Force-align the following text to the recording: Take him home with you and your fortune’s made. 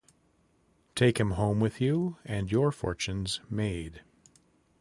Take 0.95 1.19
him 1.19 1.33
home 1.37 1.59
with 1.59 1.79
you 1.79 2.17
and 2.25 2.51
your 2.51 2.71
fortune’s 2.71 3.39
made. 3.51 4.01